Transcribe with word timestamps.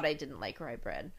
I 0.00 0.14
didn't 0.14 0.40
like 0.40 0.60
rye 0.60 0.76
bread. 0.76 1.12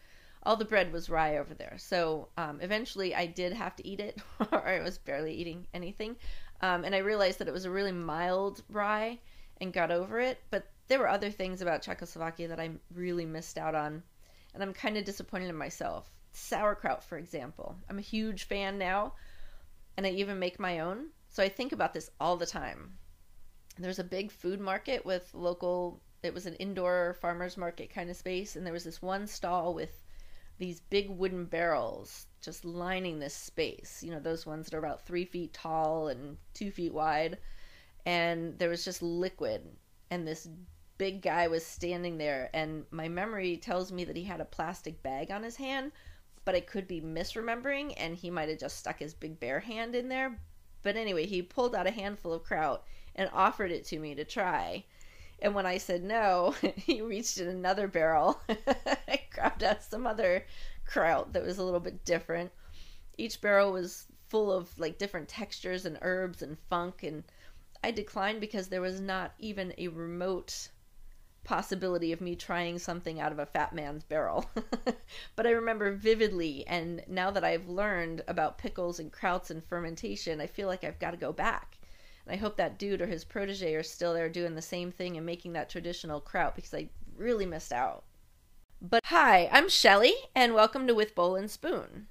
All 0.43 0.55
the 0.55 0.66
bread 0.66 0.91
was 0.91 1.09
rye 1.09 1.38
over 1.38 1.54
there. 1.54 1.75
So 1.77 2.27
um, 2.38 2.59
eventually 2.61 3.15
I 3.15 3.25
did 3.25 3.54
have 3.54 3.75
to 3.77 3.88
eat 3.88 4.00
it, 4.00 4.21
or 4.52 4.68
I 4.68 4.82
was 4.82 4.97
barely 4.97 5.34
eating 5.34 5.68
anything. 5.73 6.15
Um, 6.61 6.83
and 6.83 6.93
I 6.96 7.00
realized 7.00 7.39
that 7.39 7.47
it 7.47 7.54
was 7.54 7.65
a 7.65 7.71
really 7.71 7.91
mild 7.91 8.64
rye 8.70 9.20
and 9.61 9.71
got 9.71 9.91
over 9.91 10.20
it. 10.20 10.39
But 10.50 10.68
there 10.88 11.00
were 11.00 11.09
other 11.09 11.29
things 11.29 11.61
about 11.61 11.82
Czechoslovakia 11.82 12.47
that 12.50 12.59
I 12.59 12.71
really 12.93 13.25
missed 13.25 13.57
out 13.57 13.75
on. 13.75 14.04
And 14.54 14.61
I'm 14.61 14.74
kind 14.74 14.97
of 14.97 15.05
disappointed 15.05 15.50
in 15.50 15.55
myself. 15.55 16.11
Sauerkraut, 16.33 17.04
for 17.04 17.18
example. 17.18 17.78
I'm 17.89 18.00
a 18.00 18.01
huge 18.01 18.43
fan 18.43 18.78
now, 18.78 19.14
and 19.97 20.05
I 20.05 20.10
even 20.10 20.39
make 20.39 20.60
my 20.60 20.79
own. 20.79 21.07
So 21.29 21.43
I 21.43 21.50
think 21.50 21.71
about 21.71 21.93
this 21.93 22.10
all 22.19 22.37
the 22.37 22.46
time. 22.46 22.97
There's 23.78 24.00
a 24.00 24.04
big 24.04 24.32
food 24.32 24.60
market 24.60 25.05
with 25.05 25.29
local, 25.33 26.01
it 26.23 26.33
was 26.33 26.45
an 26.45 26.55
indoor 26.55 27.18
farmer's 27.19 27.57
market 27.57 27.89
kind 27.93 28.09
of 28.09 28.15
space, 28.15 28.55
and 28.55 28.65
there 28.65 28.73
was 28.73 28.86
this 28.86 29.01
one 29.01 29.27
stall 29.27 29.73
with 29.73 30.04
these 30.57 30.79
big 30.79 31.09
wooden 31.09 31.45
barrels 31.45 32.27
just 32.41 32.64
lining 32.64 33.19
this 33.19 33.33
space. 33.33 34.03
You 34.03 34.11
know, 34.11 34.19
those 34.19 34.45
ones 34.45 34.66
that 34.66 34.75
are 34.75 34.80
about 34.80 35.05
three 35.05 35.25
feet 35.25 35.53
tall 35.53 36.08
and 36.09 36.38
two 36.53 36.72
feet 36.72 36.94
wide. 36.94 37.38
And 38.05 38.58
there 38.59 38.69
was 38.69 38.86
just 38.86 39.02
liquid. 39.02 39.61
And 40.11 40.28
this 40.28 40.47
big 40.97 41.22
guy 41.22 41.47
was 41.47 41.66
standing 41.66 42.17
there. 42.17 42.50
And 42.53 42.86
my 42.92 43.08
memory 43.08 43.58
tells 43.58 43.92
me 43.92 44.03
that 44.03 44.16
he 44.16 44.23
had 44.23 44.42
a 44.42 44.45
plastic 44.45 45.02
bag 45.03 45.31
on 45.31 45.44
his 45.44 45.55
hand, 45.55 45.92
but 46.45 46.55
I 46.55 46.59
could 46.59 46.88
be 46.88 47.02
misremembering. 47.02 47.94
And 47.98 48.16
he 48.16 48.30
might 48.30 48.50
have 48.50 48.59
just 48.59 48.78
stuck 48.78 49.00
his 49.00 49.14
big 49.14 49.39
bare 49.39 49.61
hand 49.61 49.95
in 49.95 50.09
there. 50.09 50.39
But 50.83 50.98
anyway, 50.98 51.26
he 51.26 51.42
pulled 51.42 51.76
out 51.76 51.88
a 51.88 51.92
handful 51.92 52.33
of 52.33 52.44
kraut 52.44 52.86
and 53.16 53.30
offered 53.33 53.72
it 53.72 53.86
to 53.86 54.00
me 54.00 54.16
to 54.16 54.26
try. 54.26 54.83
And 55.42 55.53
when 55.56 55.66
I 55.66 55.78
said 55.78 56.03
no, 56.03 56.56
he 56.76 57.02
reached 57.02 57.38
in 57.38 57.48
another 57.48 57.88
barrel, 57.88 58.39
I 58.50 59.22
grabbed 59.31 59.64
out 59.64 59.84
some 59.84 60.08
other 60.08 60.45
kraut 60.86 61.34
that 61.34 61.44
was 61.44 61.58
a 61.58 61.64
little 61.64 61.80
bit 61.80 62.06
different. 62.06 62.52
Each 63.17 63.39
barrel 63.42 63.72
was 63.72 64.08
full 64.30 64.52
of 64.52 64.78
like 64.80 64.98
different 64.98 65.30
textures 65.30 65.86
and 65.86 65.98
herbs 66.02 66.42
and 66.42 66.58
funk 66.70 67.04
and 67.04 67.23
I 67.84 67.92
declined 67.92 68.39
because 68.42 68.70
there 68.70 68.81
was 68.81 69.02
not 69.02 69.34
even 69.38 69.73
a 69.78 69.89
remote 69.89 70.70
possibility 71.44 72.14
of 72.14 72.22
me 72.22 72.36
trying 72.36 72.80
something 72.80 73.20
out 73.20 73.31
of 73.34 73.39
a 73.39 73.45
fat 73.45 73.73
man's 73.73 74.04
barrel. 74.04 74.50
but 75.36 75.45
I 75.45 75.52
remember 75.52 75.92
vividly 75.92 76.66
and 76.67 77.04
now 77.08 77.30
that 77.31 77.44
I've 77.44 77.67
learned 77.67 78.23
about 78.28 78.58
pickles 78.58 79.00
and 79.00 79.11
krauts 79.11 79.52
and 79.52 79.64
fermentation, 79.64 80.39
I 80.39 80.48
feel 80.48 80.67
like 80.67 80.84
I've 80.84 81.00
got 81.00 81.11
to 81.11 81.17
go 81.17 81.34
back. 81.34 81.78
And 82.26 82.34
I 82.34 82.40
hope 82.40 82.58
that 82.58 82.80
dude 82.80 83.02
or 83.02 83.08
his 83.08 83.26
protege 83.26 83.74
are 83.76 83.84
still 83.84 84.14
there 84.14 84.30
doing 84.30 84.56
the 84.56 84.62
same 84.62 84.92
thing 84.92 85.18
and 85.18 85.26
making 85.26 85.54
that 85.54 85.70
traditional 85.70 86.22
kraut 86.22 86.56
because 86.56 86.74
I 86.74 86.90
really 87.18 87.46
missed 87.46 87.74
out. 87.74 88.04
But 88.82 89.02
hi, 89.06 89.50
I'm 89.52 89.70
Shelly, 89.70 90.14
and 90.36 90.54
welcome 90.54 90.88
to 90.88 90.96
With 90.96 91.16
Bowl 91.16 91.36
and 91.36 91.50
Spoon, 91.50 92.08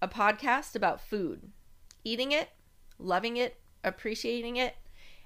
a 0.00 0.08
podcast 0.08 0.74
about 0.74 1.00
food, 1.00 1.52
eating 2.04 2.32
it, 2.32 2.50
loving 2.98 3.36
it, 3.36 3.56
appreciating 3.84 4.56
it, 4.56 4.76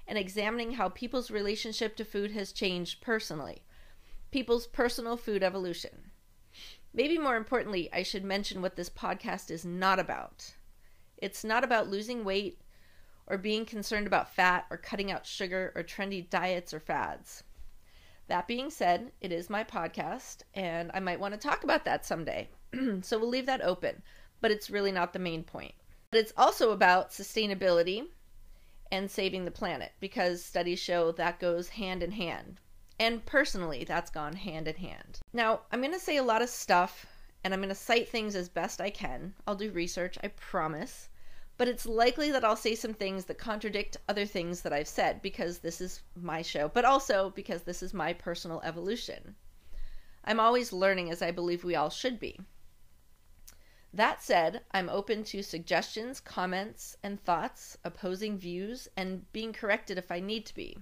and 0.07 0.17
examining 0.17 0.73
how 0.73 0.89
people's 0.89 1.31
relationship 1.31 1.95
to 1.97 2.05
food 2.05 2.31
has 2.31 2.51
changed 2.51 3.01
personally, 3.01 3.63
people's 4.31 4.67
personal 4.67 5.17
food 5.17 5.43
evolution. 5.43 6.11
Maybe 6.93 7.17
more 7.17 7.37
importantly, 7.37 7.89
I 7.93 8.03
should 8.03 8.23
mention 8.23 8.61
what 8.61 8.75
this 8.75 8.89
podcast 8.89 9.49
is 9.49 9.63
not 9.63 9.99
about. 9.99 10.53
It's 11.17 11.43
not 11.43 11.63
about 11.63 11.89
losing 11.89 12.25
weight 12.25 12.60
or 13.31 13.37
being 13.37 13.65
concerned 13.65 14.05
about 14.05 14.35
fat 14.35 14.65
or 14.69 14.75
cutting 14.75 15.09
out 15.09 15.25
sugar 15.25 15.71
or 15.73 15.83
trendy 15.83 16.29
diets 16.29 16.73
or 16.73 16.81
fads. 16.81 17.45
That 18.27 18.45
being 18.45 18.69
said, 18.69 19.13
it 19.21 19.31
is 19.31 19.49
my 19.49 19.63
podcast, 19.63 20.41
and 20.53 20.91
I 20.93 20.99
might 20.99 21.19
want 21.19 21.33
to 21.33 21.39
talk 21.39 21.63
about 21.63 21.85
that 21.85 22.05
someday. 22.05 22.49
so 23.01 23.17
we'll 23.17 23.29
leave 23.29 23.45
that 23.45 23.61
open, 23.61 24.03
but 24.41 24.51
it's 24.51 24.69
really 24.69 24.91
not 24.91 25.13
the 25.13 25.19
main 25.19 25.45
point. 25.45 25.73
But 26.11 26.19
it's 26.19 26.33
also 26.35 26.71
about 26.71 27.11
sustainability 27.11 28.07
and 28.91 29.09
saving 29.09 29.45
the 29.45 29.51
planet 29.51 29.93
because 30.01 30.43
studies 30.43 30.79
show 30.79 31.13
that 31.13 31.39
goes 31.39 31.69
hand 31.69 32.03
in 32.03 32.11
hand. 32.11 32.59
And 32.99 33.25
personally, 33.25 33.85
that's 33.85 34.11
gone 34.11 34.33
hand 34.33 34.67
in 34.67 34.75
hand. 34.75 35.19
Now, 35.31 35.61
I'm 35.71 35.79
going 35.79 35.93
to 35.93 35.99
say 35.99 36.17
a 36.17 36.23
lot 36.23 36.41
of 36.41 36.49
stuff 36.49 37.05
and 37.45 37.53
I'm 37.53 37.61
going 37.61 37.69
to 37.69 37.75
cite 37.75 38.09
things 38.09 38.35
as 38.35 38.49
best 38.49 38.81
I 38.81 38.89
can. 38.89 39.33
I'll 39.47 39.55
do 39.55 39.71
research, 39.71 40.17
I 40.21 40.27
promise 40.27 41.07
but 41.61 41.67
it's 41.67 41.85
likely 41.85 42.31
that 42.31 42.43
I'll 42.43 42.55
say 42.55 42.73
some 42.73 42.95
things 42.95 43.25
that 43.25 43.37
contradict 43.37 43.95
other 44.09 44.25
things 44.25 44.61
that 44.61 44.73
I've 44.73 44.87
said 44.87 45.21
because 45.21 45.59
this 45.59 45.79
is 45.79 46.01
my 46.15 46.41
show, 46.41 46.67
but 46.67 46.85
also 46.85 47.29
because 47.35 47.61
this 47.61 47.83
is 47.83 47.93
my 47.93 48.13
personal 48.13 48.61
evolution. 48.63 49.35
I'm 50.25 50.39
always 50.39 50.73
learning 50.73 51.11
as 51.11 51.21
I 51.21 51.29
believe 51.29 51.63
we 51.63 51.75
all 51.75 51.91
should 51.91 52.19
be. 52.19 52.39
That 53.93 54.23
said, 54.23 54.61
I'm 54.71 54.89
open 54.89 55.23
to 55.25 55.43
suggestions, 55.43 56.19
comments, 56.19 56.97
and 57.03 57.23
thoughts, 57.23 57.77
opposing 57.83 58.39
views, 58.39 58.87
and 58.97 59.31
being 59.31 59.53
corrected 59.53 59.99
if 59.99 60.11
I 60.11 60.19
need 60.19 60.47
to 60.47 60.55
be. 60.55 60.79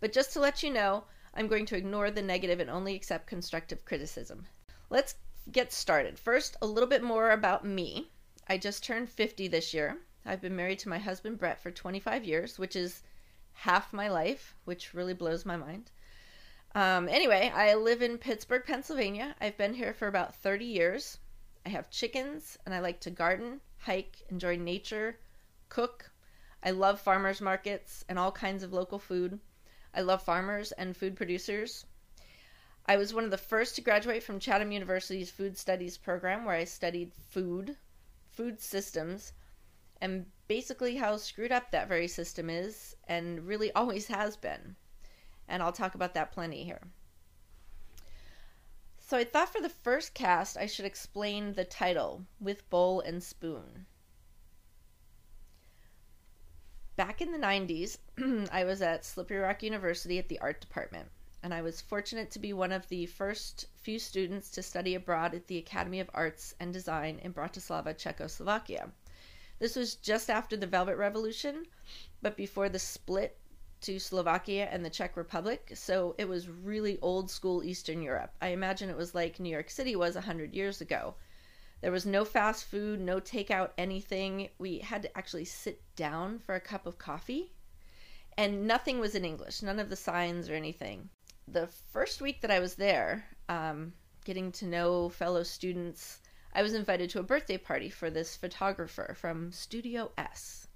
But 0.00 0.14
just 0.14 0.32
to 0.32 0.40
let 0.40 0.62
you 0.62 0.70
know, 0.70 1.04
I'm 1.34 1.46
going 1.46 1.66
to 1.66 1.76
ignore 1.76 2.10
the 2.10 2.22
negative 2.22 2.58
and 2.58 2.70
only 2.70 2.94
accept 2.94 3.26
constructive 3.26 3.84
criticism. 3.84 4.46
Let's 4.88 5.16
get 5.52 5.74
started. 5.74 6.18
First, 6.18 6.56
a 6.62 6.66
little 6.66 6.88
bit 6.88 7.02
more 7.02 7.32
about 7.32 7.66
me. 7.66 8.10
I 8.50 8.58
just 8.58 8.82
turned 8.82 9.08
50 9.08 9.46
this 9.46 9.72
year. 9.72 9.96
I've 10.26 10.40
been 10.40 10.56
married 10.56 10.80
to 10.80 10.88
my 10.88 10.98
husband 10.98 11.38
Brett 11.38 11.62
for 11.62 11.70
25 11.70 12.24
years, 12.24 12.58
which 12.58 12.74
is 12.74 13.04
half 13.52 13.92
my 13.92 14.08
life, 14.08 14.56
which 14.64 14.92
really 14.92 15.14
blows 15.14 15.46
my 15.46 15.56
mind. 15.56 15.92
Um, 16.74 17.08
anyway, 17.08 17.52
I 17.54 17.74
live 17.74 18.02
in 18.02 18.18
Pittsburgh, 18.18 18.64
Pennsylvania. 18.66 19.36
I've 19.40 19.56
been 19.56 19.74
here 19.74 19.94
for 19.94 20.08
about 20.08 20.34
30 20.34 20.64
years. 20.64 21.18
I 21.64 21.68
have 21.68 21.92
chickens 21.92 22.58
and 22.66 22.74
I 22.74 22.80
like 22.80 22.98
to 23.02 23.10
garden, 23.12 23.60
hike, 23.78 24.16
enjoy 24.30 24.56
nature, 24.56 25.20
cook. 25.68 26.10
I 26.60 26.72
love 26.72 27.00
farmers 27.00 27.40
markets 27.40 28.04
and 28.08 28.18
all 28.18 28.32
kinds 28.32 28.64
of 28.64 28.72
local 28.72 28.98
food. 28.98 29.38
I 29.94 30.00
love 30.00 30.24
farmers 30.24 30.72
and 30.72 30.96
food 30.96 31.14
producers. 31.14 31.86
I 32.84 32.96
was 32.96 33.14
one 33.14 33.22
of 33.22 33.30
the 33.30 33.38
first 33.38 33.76
to 33.76 33.80
graduate 33.80 34.24
from 34.24 34.40
Chatham 34.40 34.72
University's 34.72 35.30
Food 35.30 35.56
Studies 35.56 35.96
program 35.96 36.44
where 36.44 36.56
I 36.56 36.64
studied 36.64 37.12
food 37.14 37.76
food 38.32 38.60
systems 38.60 39.32
and 40.00 40.26
basically 40.48 40.96
how 40.96 41.16
screwed 41.16 41.52
up 41.52 41.70
that 41.70 41.88
very 41.88 42.08
system 42.08 42.50
is 42.50 42.96
and 43.06 43.46
really 43.46 43.72
always 43.74 44.06
has 44.08 44.36
been. 44.36 44.76
And 45.48 45.62
I'll 45.62 45.72
talk 45.72 45.94
about 45.94 46.14
that 46.14 46.32
plenty 46.32 46.64
here. 46.64 46.82
So 48.98 49.16
I 49.16 49.24
thought 49.24 49.52
for 49.52 49.60
the 49.60 49.68
first 49.68 50.14
cast 50.14 50.56
I 50.56 50.66
should 50.66 50.84
explain 50.84 51.52
the 51.52 51.64
title 51.64 52.24
with 52.38 52.68
bowl 52.70 53.00
and 53.00 53.22
spoon. 53.22 53.86
Back 56.94 57.20
in 57.20 57.32
the 57.32 57.38
90s, 57.38 57.98
I 58.52 58.64
was 58.64 58.82
at 58.82 59.04
Slippery 59.04 59.38
Rock 59.38 59.62
University 59.62 60.18
at 60.18 60.28
the 60.28 60.38
art 60.38 60.60
department, 60.60 61.08
and 61.42 61.54
I 61.54 61.62
was 61.62 61.80
fortunate 61.80 62.30
to 62.32 62.38
be 62.38 62.52
one 62.52 62.72
of 62.72 62.88
the 62.88 63.06
first 63.06 63.66
few 63.76 63.98
students 63.98 64.50
to 64.50 64.62
study 64.62 64.94
abroad 64.94 65.34
at 65.34 65.46
the 65.46 65.58
Academy 65.58 66.00
of 66.00 66.10
Arts 66.12 66.54
and 66.60 66.72
Design 66.72 67.18
in 67.22 67.32
Bratislava, 67.32 67.96
Czechoslovakia. 67.96 68.90
This 69.58 69.76
was 69.76 69.94
just 69.94 70.28
after 70.28 70.56
the 70.56 70.66
Velvet 70.66 70.96
Revolution, 70.96 71.66
but 72.22 72.36
before 72.36 72.68
the 72.68 72.78
split 72.78 73.38
to 73.82 73.98
Slovakia 73.98 74.68
and 74.70 74.84
the 74.84 74.90
Czech 74.90 75.16
Republic, 75.16 75.72
so 75.74 76.14
it 76.18 76.28
was 76.28 76.48
really 76.48 76.98
old 77.00 77.30
school 77.30 77.64
Eastern 77.64 78.02
Europe. 78.02 78.34
I 78.42 78.48
imagine 78.48 78.90
it 78.90 78.96
was 78.96 79.14
like 79.14 79.40
New 79.40 79.48
York 79.48 79.70
City 79.70 79.96
was 79.96 80.14
100 80.14 80.54
years 80.54 80.82
ago. 80.82 81.14
There 81.80 81.92
was 81.92 82.04
no 82.04 82.26
fast 82.26 82.66
food, 82.66 83.00
no 83.00 83.20
takeout, 83.20 83.70
anything. 83.78 84.50
We 84.58 84.80
had 84.80 85.00
to 85.02 85.16
actually 85.16 85.46
sit 85.46 85.80
down 85.96 86.38
for 86.38 86.54
a 86.54 86.60
cup 86.60 86.86
of 86.86 86.98
coffee, 86.98 87.52
and 88.36 88.66
nothing 88.66 88.98
was 88.98 89.14
in 89.14 89.24
English, 89.24 89.62
none 89.62 89.78
of 89.78 89.88
the 89.88 89.96
signs 89.96 90.50
or 90.50 90.54
anything. 90.54 91.08
The 91.52 91.66
first 91.66 92.20
week 92.20 92.42
that 92.42 92.52
I 92.52 92.60
was 92.60 92.76
there, 92.76 93.26
um, 93.48 93.92
getting 94.24 94.52
to 94.52 94.66
know 94.66 95.08
fellow 95.08 95.42
students, 95.42 96.20
I 96.54 96.62
was 96.62 96.74
invited 96.74 97.10
to 97.10 97.18
a 97.18 97.24
birthday 97.24 97.58
party 97.58 97.90
for 97.90 98.08
this 98.08 98.36
photographer 98.36 99.16
from 99.18 99.50
Studio 99.50 100.12
S. 100.16 100.68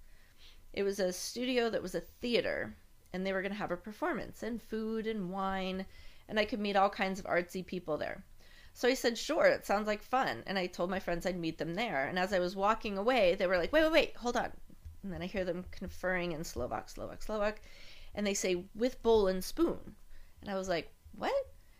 It 0.72 0.82
was 0.82 0.98
a 0.98 1.12
studio 1.12 1.70
that 1.70 1.80
was 1.80 1.94
a 1.94 2.00
theater, 2.00 2.74
and 3.12 3.24
they 3.24 3.32
were 3.32 3.40
going 3.40 3.52
to 3.52 3.58
have 3.58 3.70
a 3.70 3.76
performance 3.76 4.42
and 4.42 4.60
food 4.60 5.06
and 5.06 5.30
wine, 5.30 5.86
and 6.28 6.40
I 6.40 6.44
could 6.44 6.58
meet 6.58 6.74
all 6.74 6.90
kinds 6.90 7.20
of 7.20 7.26
artsy 7.26 7.64
people 7.64 7.96
there. 7.96 8.24
So 8.72 8.88
I 8.88 8.94
said, 8.94 9.16
sure, 9.16 9.46
it 9.46 9.64
sounds 9.64 9.86
like 9.86 10.02
fun. 10.02 10.42
And 10.44 10.58
I 10.58 10.66
told 10.66 10.90
my 10.90 10.98
friends 10.98 11.24
I'd 11.24 11.38
meet 11.38 11.58
them 11.58 11.74
there. 11.74 12.08
And 12.08 12.18
as 12.18 12.32
I 12.32 12.40
was 12.40 12.56
walking 12.56 12.98
away, 12.98 13.36
they 13.36 13.46
were 13.46 13.58
like, 13.58 13.72
wait, 13.72 13.84
wait, 13.84 13.92
wait, 13.92 14.16
hold 14.16 14.36
on. 14.36 14.50
And 15.04 15.12
then 15.12 15.22
I 15.22 15.26
hear 15.26 15.44
them 15.44 15.66
conferring 15.70 16.32
in 16.32 16.42
Slovak, 16.42 16.88
Slovak, 16.88 17.22
Slovak. 17.22 17.62
And 18.12 18.26
they 18.26 18.34
say, 18.34 18.64
with 18.74 19.00
bowl 19.04 19.28
and 19.28 19.44
spoon. 19.44 19.94
And 20.44 20.52
I 20.52 20.56
was 20.56 20.68
like, 20.68 20.92
what? 21.16 21.32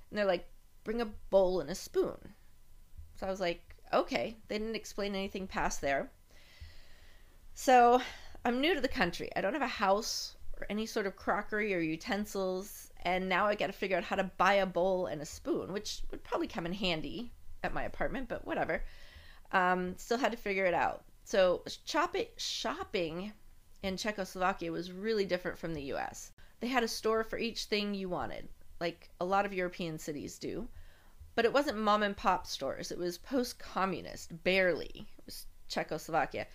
And 0.08 0.19
they're 0.19 0.25
like, 0.25 0.49
bring 0.84 1.02
a 1.02 1.12
bowl 1.28 1.61
and 1.61 1.69
a 1.69 1.75
spoon. 1.75 2.16
So 3.16 3.26
I 3.26 3.31
was 3.31 3.40
like, 3.40 3.61
okay. 3.93 4.38
They 4.49 4.58
didn't 4.58 4.75
explain 4.75 5.14
anything 5.14 5.46
past 5.46 5.82
there. 5.82 6.11
So 7.52 8.00
I'm 8.43 8.62
new 8.62 8.75
to 8.75 8.81
the 8.81 8.88
country. 8.88 9.31
I 9.37 9.43
don't 9.43 9.52
have 9.52 9.61
a 9.61 9.66
house 9.66 10.37
or 10.58 10.66
any 10.70 10.87
sort 10.87 11.06
of 11.06 11.14
crockery 11.14 11.75
or 11.75 11.81
utensils. 11.81 12.90
and 13.02 13.28
now 13.28 13.44
I 13.44 13.55
got 13.55 13.66
to 13.66 13.72
figure 13.75 13.99
out 13.99 14.05
how 14.05 14.16
to 14.16 14.31
buy 14.38 14.55
a 14.55 14.66
bowl 14.66 15.06
and 15.06 15.20
a 15.20 15.26
spoon, 15.26 15.75
which 15.75 16.00
would 16.11 16.25
probably 16.25 16.46
come 16.46 16.64
in 16.64 16.72
handy 16.72 17.32
at 17.62 17.75
my 17.75 17.82
apartment, 17.82 18.31
but 18.31 18.46
whatever. 18.46 18.82
Um, 19.52 19.94
still 19.99 20.16
had 20.16 20.32
to 20.32 20.38
figure 20.38 20.64
it 20.64 20.72
out. 20.72 21.05
So 21.25 21.62
shopping 21.84 22.28
shopping 22.38 23.32
in 23.82 23.99
Czechoslovakia 23.99 24.72
was 24.72 24.90
really 24.90 25.26
different 25.26 25.58
from 25.58 25.75
the 25.75 25.82
U.S. 25.94 26.32
They 26.64 26.70
had 26.70 26.82
a 26.82 26.88
store 26.88 27.22
for 27.22 27.38
each 27.38 27.66
thing 27.66 27.93
you 27.93 28.08
wanted, 28.08 28.49
like 28.81 29.11
a 29.20 29.25
lot 29.26 29.44
of 29.44 29.52
European 29.52 29.99
cities 29.99 30.38
do. 30.38 30.66
But 31.34 31.44
it 31.44 31.52
wasn't 31.52 31.76
mom 31.76 32.02
and 32.02 32.16
pop 32.16 32.46
stores. 32.46 32.90
It 32.90 32.96
was 32.96 33.19
post-communist, 33.19 34.43
barely. 34.44 35.06
It 35.19 35.26
was 35.26 35.44
Czechoslovakia. 35.69 36.46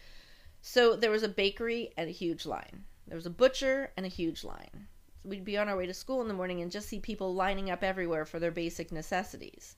So 0.64 0.96
there 0.96 1.12
was 1.12 1.22
a 1.22 1.30
bakery 1.30 1.94
and 1.96 2.10
a 2.10 2.12
huge 2.12 2.48
line. 2.48 2.86
There 3.06 3.18
was 3.18 3.28
a 3.28 3.30
butcher 3.30 3.92
and 3.96 4.04
a 4.04 4.10
huge 4.10 4.44
line. 4.44 4.88
So 5.22 5.30
we'd 5.30 5.46
be 5.46 5.60
on 5.60 5.70
our 5.70 5.78
way 5.78 5.86
to 5.86 5.94
school 5.94 6.24
in 6.24 6.28
the 6.28 6.34
morning 6.34 6.64
and 6.64 6.72
just 6.72 6.90
see 6.90 7.00
people 7.00 7.36
lining 7.36 7.70
up 7.70 7.84
everywhere 7.84 8.26
for 8.26 8.40
their 8.40 8.50
basic 8.50 8.92
necessities. 8.92 9.76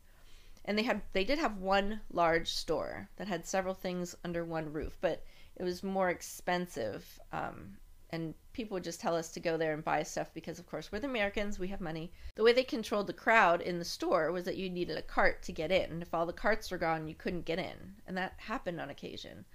And 0.64 0.78
they 0.78 0.84
had 0.84 1.02
they 1.12 1.26
did 1.26 1.40
have 1.40 1.58
one 1.58 2.00
large 2.10 2.48
store 2.48 3.10
that 3.18 3.28
had 3.28 3.46
several 3.46 3.74
things 3.74 4.16
under 4.24 4.46
one 4.46 4.72
roof, 4.72 4.98
but 5.02 5.26
it 5.58 5.64
was 5.64 5.84
more 5.84 6.10
expensive. 6.10 7.20
Um, 7.34 7.76
and 8.12 8.34
people 8.54 8.76
would 8.76 8.84
just 8.84 9.00
tell 9.00 9.16
us 9.16 9.32
to 9.32 9.40
go 9.40 9.58
there 9.58 9.74
and 9.74 9.84
buy 9.84 10.04
stuff 10.04 10.34
because, 10.34 10.60
of 10.60 10.68
course, 10.68 10.92
we're 10.92 11.00
the 11.00 11.08
Americans, 11.08 11.58
we 11.58 11.70
have 11.70 11.80
money. 11.80 12.12
The 12.36 12.44
way 12.44 12.52
they 12.52 12.64
controlled 12.64 13.08
the 13.08 13.14
crowd 13.14 13.62
in 13.62 13.80
the 13.80 13.86
store 13.86 14.32
was 14.32 14.44
that 14.46 14.58
you 14.58 14.70
needed 14.70 14.98
a 14.98 15.02
cart 15.02 15.42
to 15.44 15.54
get 15.54 15.72
in. 15.72 15.92
And 15.92 16.02
if 16.02 16.14
all 16.14 16.26
the 16.26 16.34
carts 16.34 16.70
were 16.70 16.78
gone, 16.78 17.08
you 17.08 17.16
couldn't 17.16 17.46
get 17.46 17.60
in. 17.60 17.96
And 18.06 18.18
that 18.18 18.34
happened 18.38 18.82
on 18.82 18.90
occasion. 18.90 19.46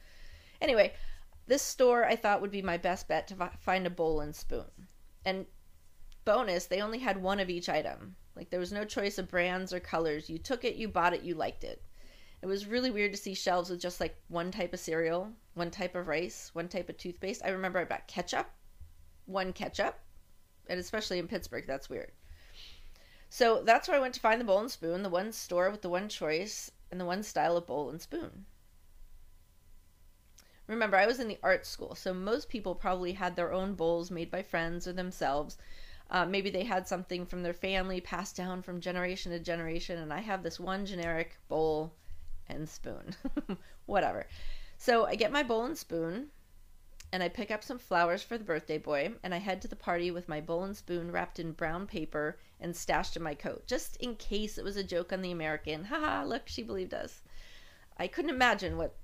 Anyway, 0.60 0.94
this 1.46 1.62
store 1.62 2.04
I 2.06 2.16
thought 2.16 2.40
would 2.40 2.50
be 2.50 2.62
my 2.62 2.78
best 2.78 3.08
bet 3.08 3.28
to 3.28 3.50
find 3.60 3.86
a 3.86 3.90
bowl 3.90 4.20
and 4.20 4.34
spoon. 4.34 4.88
And 5.24 5.46
bonus, 6.24 6.66
they 6.66 6.80
only 6.80 6.98
had 6.98 7.22
one 7.22 7.40
of 7.40 7.50
each 7.50 7.68
item. 7.68 8.16
Like 8.34 8.50
there 8.50 8.60
was 8.60 8.72
no 8.72 8.84
choice 8.84 9.18
of 9.18 9.28
brands 9.28 9.72
or 9.72 9.80
colors. 9.80 10.30
You 10.30 10.38
took 10.38 10.64
it, 10.64 10.76
you 10.76 10.88
bought 10.88 11.14
it, 11.14 11.22
you 11.22 11.34
liked 11.34 11.64
it. 11.64 11.82
It 12.42 12.46
was 12.46 12.66
really 12.66 12.90
weird 12.90 13.12
to 13.12 13.18
see 13.18 13.34
shelves 13.34 13.70
with 13.70 13.80
just 13.80 14.00
like 14.00 14.16
one 14.28 14.50
type 14.50 14.72
of 14.72 14.80
cereal, 14.80 15.32
one 15.54 15.70
type 15.70 15.94
of 15.94 16.06
rice, 16.06 16.50
one 16.52 16.68
type 16.68 16.88
of 16.88 16.98
toothpaste. 16.98 17.42
I 17.44 17.48
remember 17.48 17.78
I 17.78 17.84
bought 17.84 18.06
ketchup, 18.06 18.50
one 19.24 19.52
ketchup, 19.52 19.98
and 20.68 20.78
especially 20.78 21.18
in 21.18 21.28
Pittsburgh, 21.28 21.64
that's 21.66 21.88
weird. 21.88 22.12
So 23.28 23.62
that's 23.62 23.88
where 23.88 23.96
I 23.96 24.00
went 24.00 24.14
to 24.14 24.20
find 24.20 24.40
the 24.40 24.44
bowl 24.44 24.60
and 24.60 24.70
spoon, 24.70 25.02
the 25.02 25.08
one 25.08 25.32
store 25.32 25.70
with 25.70 25.82
the 25.82 25.88
one 25.88 26.08
choice 26.08 26.70
and 26.90 27.00
the 27.00 27.04
one 27.04 27.22
style 27.22 27.56
of 27.56 27.66
bowl 27.66 27.90
and 27.90 28.00
spoon. 28.00 28.46
Remember, 30.66 30.96
I 30.96 31.06
was 31.06 31.20
in 31.20 31.28
the 31.28 31.38
art 31.42 31.64
school, 31.64 31.94
so 31.94 32.12
most 32.12 32.48
people 32.48 32.74
probably 32.74 33.12
had 33.12 33.36
their 33.36 33.52
own 33.52 33.74
bowls 33.74 34.10
made 34.10 34.30
by 34.30 34.42
friends 34.42 34.86
or 34.86 34.92
themselves. 34.92 35.58
Uh, 36.10 36.24
maybe 36.24 36.50
they 36.50 36.64
had 36.64 36.86
something 36.86 37.24
from 37.24 37.42
their 37.42 37.52
family 37.52 38.00
passed 38.00 38.36
down 38.36 38.62
from 38.62 38.80
generation 38.80 39.32
to 39.32 39.38
generation, 39.38 39.98
and 39.98 40.12
I 40.12 40.20
have 40.20 40.42
this 40.42 40.60
one 40.60 40.86
generic 40.86 41.38
bowl 41.48 41.94
and 42.48 42.68
spoon. 42.68 43.14
Whatever. 43.86 44.26
So 44.78 45.06
I 45.06 45.14
get 45.14 45.32
my 45.32 45.42
bowl 45.42 45.64
and 45.64 45.76
spoon, 45.76 46.28
and 47.12 47.22
I 47.22 47.28
pick 47.28 47.50
up 47.50 47.64
some 47.64 47.78
flowers 47.78 48.22
for 48.22 48.36
the 48.36 48.44
birthday 48.44 48.78
boy, 48.78 49.14
and 49.22 49.34
I 49.34 49.38
head 49.38 49.62
to 49.62 49.68
the 49.68 49.76
party 49.76 50.10
with 50.10 50.28
my 50.28 50.40
bowl 50.40 50.64
and 50.64 50.76
spoon 50.76 51.10
wrapped 51.10 51.38
in 51.38 51.52
brown 51.52 51.86
paper 51.86 52.38
and 52.60 52.76
stashed 52.76 53.16
in 53.16 53.22
my 53.22 53.34
coat, 53.34 53.66
just 53.66 53.96
in 53.96 54.16
case 54.16 54.58
it 54.58 54.64
was 54.64 54.76
a 54.76 54.84
joke 54.84 55.12
on 55.12 55.22
the 55.22 55.30
American. 55.30 55.84
Haha, 55.86 56.24
look, 56.24 56.48
she 56.48 56.62
believed 56.62 56.94
us. 56.94 57.22
I 57.96 58.06
couldn't 58.06 58.30
imagine 58.30 58.76
what 58.76 58.96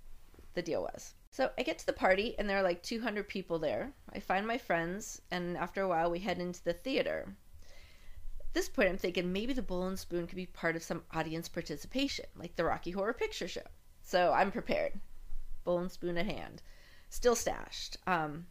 the 0.54 0.62
deal 0.62 0.82
was. 0.82 1.14
So 1.30 1.50
I 1.56 1.62
get 1.62 1.78
to 1.78 1.86
the 1.86 1.94
party 1.94 2.34
and 2.38 2.48
there 2.48 2.58
are 2.58 2.62
like 2.62 2.82
200 2.82 3.26
people 3.26 3.58
there. 3.58 3.92
I 4.12 4.20
find 4.20 4.46
my 4.46 4.58
friends 4.58 5.22
and 5.30 5.56
after 5.56 5.80
a 5.80 5.88
while 5.88 6.10
we 6.10 6.18
head 6.18 6.38
into 6.38 6.62
the 6.62 6.74
theater. 6.74 7.34
This 8.52 8.68
point 8.68 8.88
I'm 8.88 8.98
thinking 8.98 9.32
maybe 9.32 9.52
the 9.52 9.62
bowl 9.62 9.86
and 9.86 9.98
spoon 9.98 10.26
could 10.26 10.36
be 10.36 10.46
part 10.46 10.76
of 10.76 10.82
some 10.82 11.04
audience 11.12 11.48
participation, 11.48 12.26
like 12.36 12.56
the 12.56 12.64
Rocky 12.64 12.90
Horror 12.90 13.14
Picture 13.14 13.48
Show. 13.48 13.62
So 14.02 14.32
I'm 14.32 14.52
prepared. 14.52 15.00
Bowl 15.64 15.78
and 15.78 15.90
spoon 15.90 16.18
at 16.18 16.26
hand. 16.26 16.60
Still 17.08 17.34
stashed. 17.34 17.96
Um, 18.06 18.46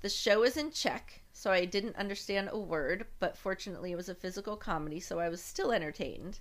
the 0.00 0.08
show 0.08 0.44
is 0.44 0.56
in 0.56 0.70
Czech, 0.70 1.22
so 1.32 1.50
I 1.50 1.64
didn't 1.64 1.96
understand 1.96 2.48
a 2.50 2.58
word, 2.58 3.06
but 3.18 3.36
fortunately 3.36 3.92
it 3.92 3.96
was 3.96 4.08
a 4.08 4.14
physical 4.14 4.56
comedy, 4.56 5.00
so 5.00 5.18
I 5.18 5.28
was 5.28 5.42
still 5.42 5.72
entertained. 5.72 6.38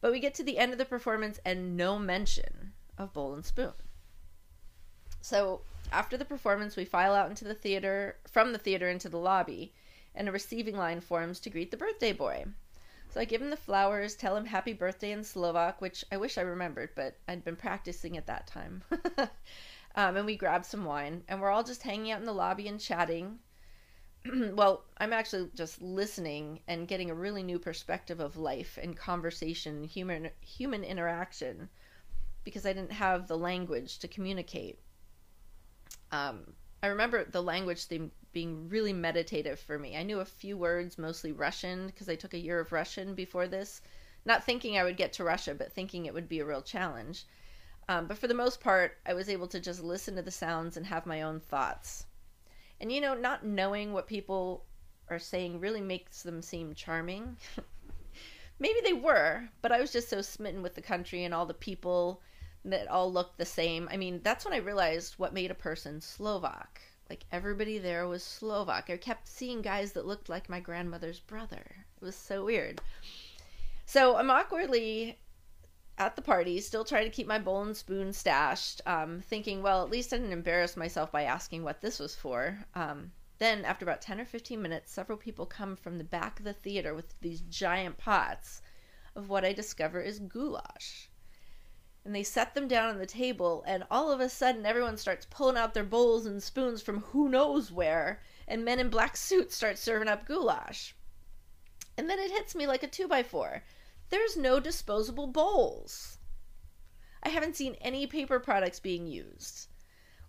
But 0.00 0.12
we 0.12 0.20
get 0.20 0.34
to 0.36 0.44
the 0.44 0.58
end 0.58 0.72
of 0.72 0.78
the 0.78 0.84
performance 0.84 1.40
and 1.44 1.76
no 1.76 1.98
mention 1.98 2.72
of 2.96 3.12
bowl 3.12 3.34
and 3.34 3.44
spoon. 3.44 3.72
So 5.20 5.62
after 5.90 6.16
the 6.16 6.24
performance, 6.24 6.76
we 6.76 6.84
file 6.84 7.14
out 7.14 7.30
into 7.30 7.44
the 7.44 7.54
theater, 7.54 8.16
from 8.30 8.52
the 8.52 8.58
theater 8.58 8.88
into 8.88 9.08
the 9.08 9.18
lobby, 9.18 9.72
and 10.18 10.28
a 10.28 10.32
receiving 10.32 10.76
line 10.76 11.00
forms 11.00 11.38
to 11.38 11.48
greet 11.48 11.70
the 11.70 11.76
birthday 11.76 12.12
boy. 12.12 12.44
So 13.10 13.20
I 13.20 13.24
give 13.24 13.40
him 13.40 13.50
the 13.50 13.56
flowers, 13.56 14.16
tell 14.16 14.36
him 14.36 14.44
happy 14.44 14.72
birthday 14.72 15.12
in 15.12 15.22
Slovak, 15.22 15.80
which 15.80 16.04
I 16.12 16.16
wish 16.16 16.36
I 16.36 16.42
remembered, 16.42 16.90
but 16.96 17.16
I'd 17.28 17.44
been 17.44 17.56
practicing 17.56 18.18
at 18.18 18.26
that 18.26 18.48
time. 18.48 18.82
um, 19.94 20.16
and 20.16 20.26
we 20.26 20.36
grab 20.36 20.64
some 20.64 20.84
wine, 20.84 21.22
and 21.28 21.40
we're 21.40 21.50
all 21.50 21.62
just 21.62 21.84
hanging 21.84 22.10
out 22.10 22.20
in 22.20 22.26
the 22.26 22.34
lobby 22.34 22.66
and 22.66 22.80
chatting. 22.80 23.38
well, 24.52 24.84
I'm 24.98 25.12
actually 25.12 25.50
just 25.54 25.80
listening 25.80 26.60
and 26.66 26.88
getting 26.88 27.10
a 27.10 27.14
really 27.14 27.44
new 27.44 27.60
perspective 27.60 28.18
of 28.18 28.36
life 28.36 28.76
and 28.82 28.96
conversation, 28.96 29.84
human 29.84 30.30
human 30.40 30.82
interaction, 30.82 31.68
because 32.42 32.66
I 32.66 32.72
didn't 32.72 32.92
have 32.92 33.28
the 33.28 33.38
language 33.38 34.00
to 34.00 34.08
communicate 34.08 34.80
um, 36.10 36.54
I 36.82 36.86
remember 36.86 37.24
the 37.24 37.42
language 37.42 37.86
being 38.32 38.68
really 38.68 38.92
meditative 38.92 39.58
for 39.58 39.78
me. 39.78 39.96
I 39.96 40.04
knew 40.04 40.20
a 40.20 40.24
few 40.24 40.56
words, 40.56 40.96
mostly 40.96 41.32
Russian, 41.32 41.86
because 41.86 42.08
I 42.08 42.14
took 42.14 42.34
a 42.34 42.38
year 42.38 42.60
of 42.60 42.72
Russian 42.72 43.14
before 43.14 43.48
this. 43.48 43.82
Not 44.24 44.44
thinking 44.44 44.78
I 44.78 44.84
would 44.84 44.96
get 44.96 45.12
to 45.14 45.24
Russia, 45.24 45.54
but 45.54 45.72
thinking 45.72 46.06
it 46.06 46.14
would 46.14 46.28
be 46.28 46.38
a 46.38 46.44
real 46.44 46.62
challenge. 46.62 47.24
Um, 47.88 48.06
but 48.06 48.18
for 48.18 48.28
the 48.28 48.34
most 48.34 48.60
part, 48.60 48.98
I 49.06 49.14
was 49.14 49.28
able 49.28 49.48
to 49.48 49.60
just 49.60 49.82
listen 49.82 50.14
to 50.16 50.22
the 50.22 50.30
sounds 50.30 50.76
and 50.76 50.86
have 50.86 51.06
my 51.06 51.22
own 51.22 51.40
thoughts. 51.40 52.06
And 52.80 52.92
you 52.92 53.00
know, 53.00 53.14
not 53.14 53.44
knowing 53.44 53.92
what 53.92 54.06
people 54.06 54.64
are 55.08 55.18
saying 55.18 55.58
really 55.58 55.80
makes 55.80 56.22
them 56.22 56.42
seem 56.42 56.74
charming. 56.74 57.38
Maybe 58.60 58.80
they 58.84 58.92
were, 58.92 59.48
but 59.62 59.72
I 59.72 59.80
was 59.80 59.92
just 59.92 60.08
so 60.08 60.20
smitten 60.20 60.62
with 60.62 60.74
the 60.74 60.82
country 60.82 61.24
and 61.24 61.32
all 61.32 61.46
the 61.46 61.54
people 61.54 62.20
that 62.64 62.88
all 62.88 63.12
looked 63.12 63.38
the 63.38 63.46
same. 63.46 63.88
I 63.90 63.96
mean, 63.96 64.20
that's 64.22 64.44
when 64.44 64.54
I 64.54 64.58
realized 64.58 65.14
what 65.14 65.32
made 65.32 65.50
a 65.50 65.54
person 65.54 66.00
Slovak. 66.00 66.80
Like 67.08 67.24
everybody 67.32 67.78
there 67.78 68.06
was 68.06 68.22
Slovak. 68.22 68.90
I 68.90 68.96
kept 68.96 69.28
seeing 69.28 69.62
guys 69.62 69.92
that 69.92 70.06
looked 70.06 70.28
like 70.28 70.48
my 70.48 70.60
grandmother's 70.60 71.20
brother. 71.20 71.64
It 72.00 72.04
was 72.04 72.16
so 72.16 72.44
weird. 72.44 72.80
So 73.86 74.16
I'm 74.16 74.30
awkwardly 74.30 75.18
at 75.96 76.14
the 76.14 76.22
party, 76.22 76.60
still 76.60 76.84
trying 76.84 77.04
to 77.04 77.10
keep 77.10 77.26
my 77.26 77.38
bowl 77.38 77.62
and 77.62 77.76
spoon 77.76 78.12
stashed, 78.12 78.80
um, 78.86 79.20
thinking, 79.20 79.62
well, 79.62 79.82
at 79.82 79.90
least 79.90 80.12
I 80.12 80.18
didn't 80.18 80.32
embarrass 80.32 80.76
myself 80.76 81.10
by 81.10 81.22
asking 81.22 81.64
what 81.64 81.80
this 81.80 81.98
was 81.98 82.14
for. 82.14 82.58
Um, 82.74 83.12
then, 83.38 83.64
after 83.64 83.84
about 83.84 84.02
10 84.02 84.20
or 84.20 84.24
15 84.24 84.60
minutes, 84.60 84.92
several 84.92 85.16
people 85.16 85.46
come 85.46 85.76
from 85.76 85.98
the 85.98 86.04
back 86.04 86.38
of 86.38 86.44
the 86.44 86.52
theater 86.52 86.94
with 86.94 87.18
these 87.20 87.40
giant 87.42 87.96
pots 87.98 88.62
of 89.16 89.28
what 89.28 89.44
I 89.44 89.52
discover 89.52 90.00
is 90.00 90.18
goulash 90.18 91.08
and 92.08 92.16
they 92.16 92.22
set 92.22 92.54
them 92.54 92.66
down 92.66 92.88
on 92.88 92.96
the 92.96 93.04
table 93.04 93.62
and 93.66 93.84
all 93.90 94.10
of 94.10 94.18
a 94.18 94.30
sudden 94.30 94.64
everyone 94.64 94.96
starts 94.96 95.26
pulling 95.28 95.58
out 95.58 95.74
their 95.74 95.84
bowls 95.84 96.24
and 96.24 96.42
spoons 96.42 96.80
from 96.80 97.00
who 97.00 97.28
knows 97.28 97.70
where 97.70 98.22
and 98.46 98.64
men 98.64 98.78
in 98.78 98.88
black 98.88 99.14
suits 99.28 99.54
start 99.54 99.76
serving 99.76 100.08
up 100.08 100.24
goulash. 100.24 100.96
And 101.98 102.08
then 102.08 102.18
it 102.18 102.30
hits 102.30 102.54
me 102.54 102.66
like 102.66 102.82
a 102.82 102.86
2 102.86 103.08
by 103.08 103.22
4 103.22 103.62
there's 104.08 104.38
no 104.38 104.58
disposable 104.58 105.26
bowls. 105.26 106.16
I 107.22 107.28
haven't 107.28 107.56
seen 107.56 107.74
any 107.74 108.06
paper 108.06 108.40
products 108.40 108.80
being 108.80 109.06
used. 109.06 109.68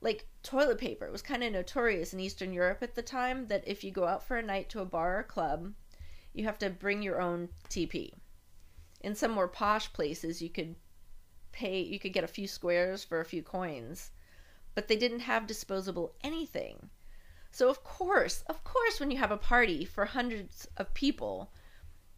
Like 0.02 0.28
toilet 0.44 0.80
paper 0.80 1.06
It 1.06 1.14
was 1.14 1.22
kind 1.22 1.46
of 1.46 1.54
notorious 1.54 2.14
in 2.14 2.20
eastern 2.20 2.52
europe 2.52 2.80
at 2.84 2.96
the 2.96 3.02
time 3.02 3.48
that 3.48 3.66
if 3.66 3.86
you 3.86 3.92
go 3.92 4.06
out 4.06 4.26
for 4.26 4.36
a 4.36 4.44
night 4.44 4.68
to 4.72 4.82
a 4.82 4.86
bar 4.86 5.18
or 5.18 5.24
club 5.24 5.74
you 6.34 6.44
have 6.44 6.60
to 6.60 6.70
bring 6.70 7.02
your 7.02 7.22
own 7.22 7.48
tp 7.70 8.12
in 9.00 9.16
some 9.16 9.32
more 9.32 9.48
posh 9.48 9.94
places 9.94 10.42
you 10.42 10.50
could 10.50 10.76
pay 11.52 11.82
you 11.82 12.00
could 12.00 12.14
get 12.14 12.24
a 12.24 12.28
few 12.28 12.48
squares 12.48 13.04
for 13.04 13.20
a 13.20 13.26
few 13.26 13.42
coins 13.42 14.12
but 14.76 14.88
they 14.88 14.96
didn't 14.96 15.22
have 15.22 15.48
disposable 15.48 16.14
anything 16.24 16.90
so 17.52 17.70
of 17.70 17.84
course 17.84 18.44
of 18.48 18.64
course 18.64 19.00
when 19.00 19.12
you 19.12 19.18
have 19.18 19.32
a 19.32 19.38
party 19.38 19.86
for 19.86 20.06
hundreds 20.06 20.68
of 20.78 20.94
people 20.94 21.52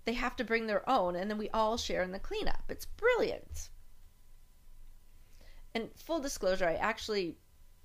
they 0.06 0.14
have 0.14 0.36
to 0.36 0.44
bring 0.44 0.68
their 0.68 0.88
own 0.90 1.16
and 1.16 1.30
then 1.30 1.38
we 1.38 1.50
all 1.50 1.78
share 1.78 2.04
in 2.04 2.12
the 2.12 2.20
cleanup 2.20 2.64
it's 2.70 2.86
brilliant 2.86 3.70
and 5.74 5.90
full 5.96 6.20
disclosure 6.20 6.68
i 6.68 6.76
actually 6.76 7.38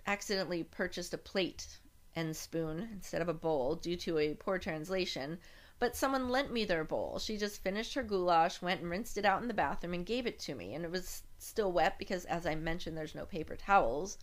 accidentally 0.07 0.63
purchased 0.63 1.15
a 1.15 1.19
plate 1.19 1.79
and 2.15 2.37
spoon 2.37 2.89
instead 2.93 3.23
of 3.23 3.29
a 3.29 3.35
bowl 3.35 3.77
due 3.77 3.97
to 3.97 4.19
a 4.19 4.35
poor 4.35 4.59
translation 4.59 5.39
but 5.79 5.95
someone 5.95 6.31
lent 6.31 6.51
me 6.51 6.65
their 6.65 6.85
bowl. 6.85 7.19
She 7.19 7.37
just 7.37 7.63
finished 7.63 7.95
her 7.95 8.03
goulash, 8.03 8.63
went 8.63 8.81
and 8.81 8.91
rinsed 8.91 9.19
it 9.19 9.27
out 9.27 9.43
in 9.43 9.49
the 9.49 9.55
bathroom, 9.55 9.93
and 9.93 10.07
gave 10.07 10.27
it 10.27 10.39
to 10.41 10.55
me. 10.55 10.75
And 10.75 10.85
it 10.85 10.91
was 10.91 11.23
still 11.39 11.73
wet 11.73 11.99
because, 11.99 12.25
as 12.25 12.47
I 12.47 12.55
mentioned, 12.55 12.97
there's 12.97 13.15
no 13.15 13.27
paper 13.27 13.57
towels. 13.57 14.19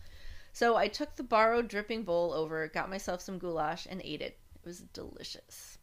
So 0.52 0.76
I 0.76 0.88
took 0.88 1.16
the 1.16 1.22
borrowed 1.22 1.68
dripping 1.68 2.04
bowl 2.04 2.32
over, 2.32 2.68
got 2.68 2.90
myself 2.90 3.20
some 3.20 3.38
goulash, 3.38 3.86
and 3.90 4.00
ate 4.04 4.22
it. 4.22 4.38
It 4.54 4.64
was 4.64 4.80
delicious. 4.80 5.78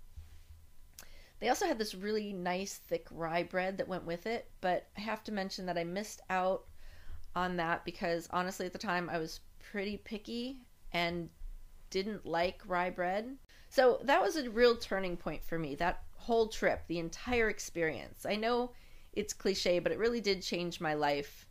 They 1.41 1.49
also 1.49 1.65
had 1.65 1.79
this 1.79 1.95
really 1.95 2.33
nice 2.33 2.75
thick 2.75 3.07
rye 3.09 3.43
bread 3.43 3.77
that 3.77 3.87
went 3.87 4.05
with 4.05 4.27
it, 4.27 4.49
but 4.61 4.87
I 4.95 5.01
have 5.01 5.23
to 5.23 5.31
mention 5.31 5.65
that 5.65 5.77
I 5.77 5.83
missed 5.83 6.21
out 6.29 6.65
on 7.35 7.57
that 7.57 7.83
because 7.83 8.27
honestly 8.31 8.65
at 8.65 8.73
the 8.73 8.79
time 8.79 9.09
I 9.09 9.17
was 9.17 9.39
pretty 9.59 9.97
picky 9.97 10.59
and 10.93 11.29
didn't 11.89 12.25
like 12.25 12.61
rye 12.67 12.91
bread. 12.91 13.37
So 13.69 14.01
that 14.03 14.21
was 14.21 14.35
a 14.35 14.49
real 14.49 14.75
turning 14.75 15.17
point 15.17 15.43
for 15.43 15.57
me. 15.57 15.75
That 15.75 16.03
whole 16.15 16.47
trip, 16.47 16.83
the 16.87 16.99
entire 16.99 17.49
experience. 17.49 18.25
I 18.25 18.35
know 18.35 18.71
it's 19.13 19.33
cliche, 19.33 19.79
but 19.79 19.91
it 19.91 19.97
really 19.97 20.21
did 20.21 20.41
change 20.41 20.79
my 20.79 20.93
life. 20.93 21.45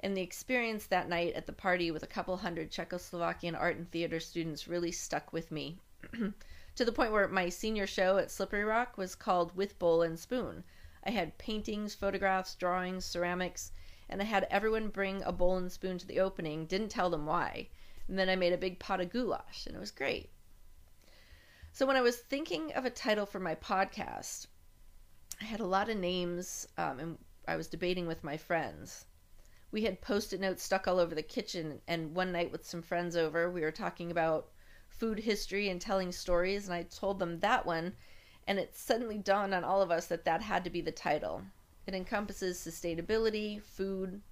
And 0.00 0.16
the 0.16 0.22
experience 0.22 0.86
that 0.86 1.08
night 1.08 1.34
at 1.34 1.46
the 1.46 1.52
party 1.52 1.90
with 1.90 2.02
a 2.02 2.08
couple 2.08 2.36
hundred 2.36 2.70
Czechoslovakian 2.70 3.58
art 3.58 3.76
and 3.76 3.90
theater 3.90 4.20
students 4.20 4.68
really 4.68 4.92
stuck 4.92 5.32
with 5.32 5.50
me. 5.50 5.78
to 6.76 6.84
the 6.84 6.92
point 6.92 7.12
where 7.12 7.26
my 7.28 7.48
senior 7.48 7.86
show 7.86 8.18
at 8.18 8.30
Slippery 8.30 8.64
Rock 8.64 8.98
was 8.98 9.14
called 9.14 9.56
With 9.56 9.78
Bowl 9.78 10.02
and 10.02 10.18
Spoon. 10.18 10.64
I 11.04 11.10
had 11.10 11.38
paintings, 11.38 11.94
photographs, 11.94 12.54
drawings, 12.54 13.04
ceramics, 13.04 13.72
and 14.08 14.20
I 14.20 14.24
had 14.24 14.46
everyone 14.50 14.88
bring 14.88 15.22
a 15.22 15.32
bowl 15.32 15.56
and 15.56 15.70
spoon 15.70 15.98
to 15.98 16.06
the 16.06 16.20
opening, 16.20 16.66
didn't 16.66 16.90
tell 16.90 17.10
them 17.10 17.26
why. 17.26 17.68
And 18.08 18.18
then 18.18 18.28
I 18.28 18.36
made 18.36 18.52
a 18.52 18.58
big 18.58 18.78
pot 18.78 19.00
of 19.00 19.10
goulash, 19.10 19.66
and 19.66 19.74
it 19.74 19.80
was 19.80 19.90
great. 19.90 20.30
So 21.72 21.86
when 21.86 21.96
I 21.96 22.02
was 22.02 22.16
thinking 22.16 22.72
of 22.72 22.84
a 22.84 22.90
title 22.90 23.26
for 23.26 23.40
my 23.40 23.54
podcast, 23.54 24.46
I 25.40 25.44
had 25.44 25.60
a 25.60 25.66
lot 25.66 25.90
of 25.90 25.98
names, 25.98 26.66
um, 26.78 26.98
and 26.98 27.18
I 27.46 27.56
was 27.56 27.68
debating 27.68 28.06
with 28.06 28.24
my 28.24 28.36
friends. 28.36 29.04
We 29.70 29.82
had 29.82 30.00
post 30.00 30.32
it 30.32 30.40
notes 30.40 30.62
stuck 30.62 30.88
all 30.88 30.98
over 30.98 31.14
the 31.14 31.22
kitchen, 31.22 31.82
and 31.86 32.14
one 32.14 32.32
night 32.32 32.50
with 32.50 32.64
some 32.64 32.82
friends 32.82 33.16
over, 33.16 33.50
we 33.50 33.60
were 33.60 33.70
talking 33.70 34.10
about 34.10 34.48
food 34.88 35.18
history 35.18 35.68
and 35.68 35.80
telling 35.80 36.10
stories, 36.10 36.66
and 36.66 36.74
I 36.74 36.84
told 36.84 37.18
them 37.18 37.40
that 37.40 37.66
one, 37.66 37.94
and 38.46 38.58
it 38.58 38.74
suddenly 38.74 39.18
dawned 39.18 39.52
on 39.52 39.62
all 39.62 39.82
of 39.82 39.90
us 39.90 40.06
that 40.06 40.24
that 40.24 40.40
had 40.40 40.64
to 40.64 40.70
be 40.70 40.80
the 40.80 40.92
title. 40.92 41.42
It 41.86 41.94
encompasses 41.94 42.58
sustainability, 42.58 43.62
food, 43.62 44.22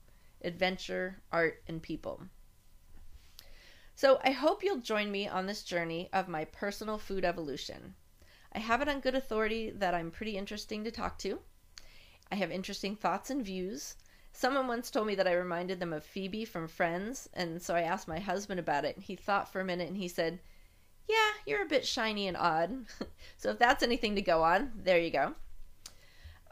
adventure, 0.42 1.20
art, 1.30 1.62
and 1.68 1.82
people. 1.82 2.23
So 3.94 4.18
I 4.25 4.30
hope 4.30 4.64
you'll 4.64 4.80
join 4.80 5.11
me 5.12 5.28
on 5.28 5.46
this 5.46 5.62
journey 5.62 6.08
of 6.12 6.28
my 6.28 6.46
personal 6.46 6.99
food 6.99 7.25
evolution. 7.25 7.94
I 8.54 8.61
have 8.61 8.80
it 8.80 8.88
on 8.88 9.00
good 9.00 9.16
authority 9.16 9.70
that 9.70 9.94
I'm 9.94 10.12
pretty 10.12 10.37
interesting 10.37 10.84
to 10.84 10.92
talk 10.92 11.18
to. 11.18 11.40
I 12.30 12.37
have 12.37 12.52
interesting 12.52 12.94
thoughts 12.94 13.28
and 13.28 13.44
views. 13.44 13.96
Someone 14.32 14.68
once 14.68 14.90
told 14.90 15.08
me 15.08 15.16
that 15.16 15.26
I 15.26 15.32
reminded 15.32 15.80
them 15.80 15.92
of 15.92 16.04
Phoebe 16.04 16.44
from 16.44 16.68
Friends, 16.68 17.28
and 17.34 17.61
so 17.61 17.75
I 17.75 17.82
asked 17.82 18.06
my 18.06 18.20
husband 18.20 18.61
about 18.61 18.84
it. 18.84 18.99
He 18.99 19.16
thought 19.16 19.50
for 19.50 19.61
a 19.61 19.64
minute 19.64 19.88
and 19.88 19.96
he 19.96 20.06
said, 20.06 20.38
Yeah, 21.08 21.32
you're 21.46 21.62
a 21.62 21.68
bit 21.68 21.84
shiny 21.84 22.28
and 22.28 22.37
odd. 22.37 22.87
so 23.37 23.50
if 23.50 23.58
that's 23.58 23.82
anything 23.82 24.14
to 24.14 24.23
go 24.23 24.44
on, 24.44 24.73
there 24.76 25.00
you 25.00 25.11
go. 25.11 25.34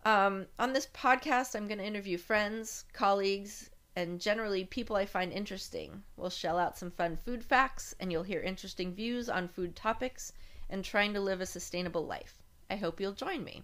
Um, 0.04 0.47
on 0.59 0.73
this 0.73 0.87
podcast, 0.87 1.54
I'm 1.54 1.68
going 1.68 1.78
to 1.78 1.87
interview 1.87 2.18
friends, 2.18 2.85
colleagues, 2.92 3.71
and 3.94 4.21
generally 4.21 4.64
people 4.64 4.97
I 4.97 5.06
find 5.06 5.32
interesting. 5.32 6.02
We'll 6.16 6.30
shell 6.30 6.59
out 6.59 6.78
some 6.78 6.90
fun 6.90 7.16
food 7.16 7.44
facts, 7.44 7.94
and 8.00 8.11
you'll 8.11 8.25
hear 8.25 8.40
interesting 8.40 8.92
views 8.92 9.28
on 9.28 9.47
food 9.47 9.76
topics 9.76 10.32
and 10.73 10.85
trying 10.85 11.12
to 11.12 11.21
live 11.21 11.41
a 11.41 11.47
sustainable 11.47 12.05
life. 12.05 12.43
I 12.69 12.76
hope 12.76 12.99
you'll 12.99 13.12
join 13.12 13.45
me. 13.45 13.62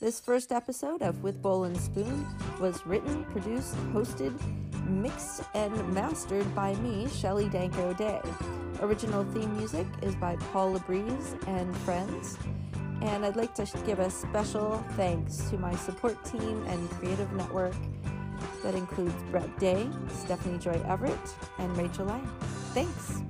This 0.00 0.18
first 0.18 0.52
episode 0.52 1.02
of 1.02 1.22
With 1.22 1.42
Bowl 1.42 1.64
and 1.64 1.76
Spoon 1.76 2.26
was 2.60 2.86
written, 2.86 3.24
produced, 3.26 3.76
hosted, 3.92 4.32
mixed, 4.88 5.42
and 5.54 5.92
mastered 5.92 6.52
by 6.54 6.74
me, 6.76 7.08
Shelly 7.08 7.48
Danko 7.48 7.92
Day. 7.94 8.20
Original 8.80 9.24
theme 9.24 9.56
music 9.56 9.86
is 10.02 10.14
by 10.14 10.36
Paul 10.52 10.78
Labrise 10.78 11.36
and 11.48 11.76
friends. 11.78 12.38
And 13.02 13.26
I'd 13.26 13.36
like 13.36 13.54
to 13.56 13.66
give 13.84 13.98
a 13.98 14.10
special 14.10 14.84
thanks 14.92 15.50
to 15.50 15.58
my 15.58 15.74
support 15.76 16.24
team 16.24 16.64
and 16.68 16.90
creative 16.92 17.32
network 17.32 17.74
that 18.62 18.74
includes 18.74 19.20
Brett 19.30 19.58
Day, 19.58 19.88
Stephanie 20.12 20.58
Joy 20.58 20.80
Everett, 20.86 21.18
and 21.58 21.76
Rachel 21.76 22.06
Lang. 22.06 22.26
Thanks. 22.72 23.22